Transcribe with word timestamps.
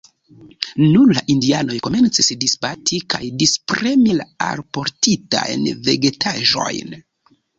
Nun 0.83 1.11
la 1.17 1.21
indianoj 1.33 1.75
komencis 1.87 2.29
disbati 2.45 2.99
kaj 3.15 3.21
dispremi 3.43 4.17
la 4.21 4.27
alportitajn 4.47 5.69
vegetaĵojn. 5.91 6.99